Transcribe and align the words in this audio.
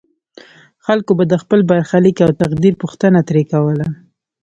خلکو 0.85 1.11
به 1.17 1.23
د 1.27 1.33
خپل 1.43 1.59
برخلیک 1.71 2.17
او 2.25 2.31
تقدیر 2.41 2.73
پوښتنه 2.81 3.19
ترې 3.27 3.43
کوله. 3.51 3.87